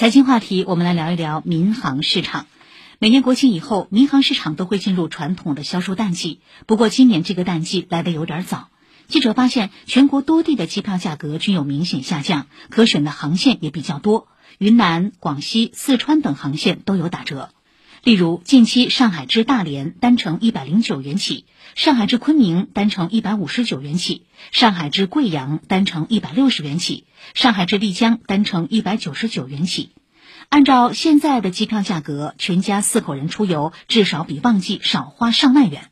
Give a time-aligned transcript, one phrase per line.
[0.00, 2.46] 财经话题，我们来聊一聊民航市场。
[2.98, 6.40] 每年国庆以后，民航市场都会进入传统的销售淡季。
[6.64, 8.70] 不过，今年这个淡季来得有点早。
[9.08, 17.50] 记者发现，全国多地的机票价格均有明显下降，可选的航线也比较多，云南、广西、四川等航线都有打折。
[18.02, 21.44] 例如，近期上海至大连单程一百零九元起，
[21.74, 27.04] 上海至昆明单程一百五十九元起，上海至贵阳单程一百六十元起，
[27.34, 29.90] 上海至丽江单程一百九十九元起。
[30.48, 35.90] 按照现在的机票价格，全家四口人出游至少比旺季少花上万元。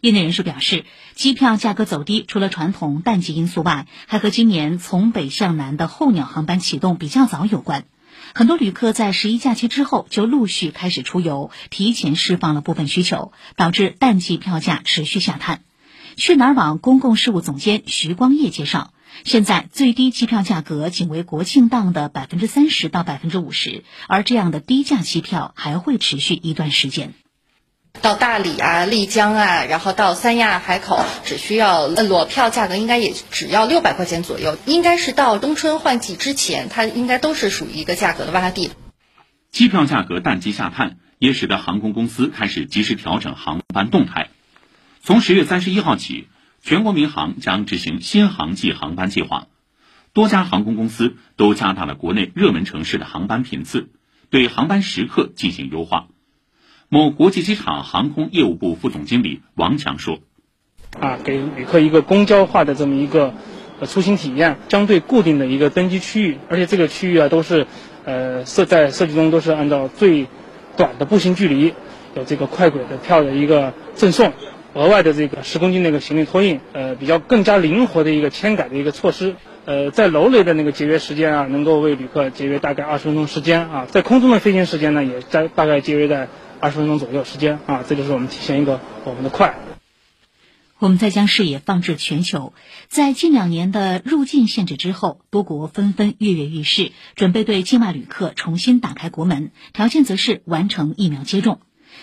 [0.00, 0.84] 业内人士表示，
[1.16, 7.84] 机票价格走低，除了传统淡季因素外，还和今年从北向南的候鸟航班启动比较早有关。
[8.34, 15.62] 很多旅客在十一假期之后就陆续开始出游，提前释放了部分需求，导致淡季票价持续下探。
[16.16, 18.92] 去哪儿网公共事务总监徐光业介绍，
[19.24, 27.14] 现在最低机票价格仅为国庆档的百分之三十到百分之五十，而这样的低价机票还会持续一段时间。
[28.00, 38.70] 到大理啊、丽江啊，然后到三亚海口，只需要裸票价格应该也只要六百块钱左右，应该是到冬春换季之前，它应该都是属于一个价格的洼地。
[39.50, 44.28] 机票价格淡季下探，也使得航空公司开始及时调整航班动态。
[45.02, 46.28] 从十月三十一号起，
[46.62, 49.46] 全国民航将执行新航季航班计划，
[50.12, 53.90] 多家航空公司都加大了国内热门城市的航班频次，
[54.30, 56.08] 对航班时刻进行优化。
[56.90, 60.20] 某国际机场航空业务部副总经理王强说
[60.98, 63.34] ：“啊，给旅客一个公交化的这么一个
[63.82, 67.66] 出行体验，相对固定的一个登机区域，而且这个区域啊都是
[68.06, 70.28] 呃设在设计中都是按照最
[70.78, 71.74] 短的步行距离，
[72.14, 74.32] 有这个快轨的票的一个赠送，
[74.72, 79.34] 额外的这个十公斤那个行李托运，呃比较更加灵活的一个迁改的一个措施。
[79.66, 86.28] 呃，在楼内的那个节约时间啊，能够为旅客节约大概二十分钟时间啊，在空中的飞行时间呢，也在大概节约在。”
[86.60, 89.54] 二十分钟左右时间啊，这就是我们体现一个我们的快。
[90.78, 92.52] 我们再将视野放置全球，
[92.88, 101.58] 在近两年的入境限制之后，多国纷纷跃跃欲试，准备对境外旅客重新打开国门，条件则是完成疫苗接种。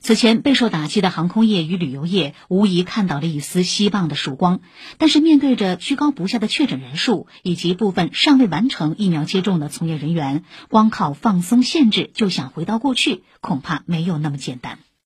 [0.00, 4.60] 此前备受打击的航空业与旅游业无疑看到了一丝希望的曙光，
[4.96, 14.78] 但是面对着居高不下的确诊人数以及部分尚未完成疫苗接种的从业人员，光靠放松限制就想回到过去，恐怕没有那么简单。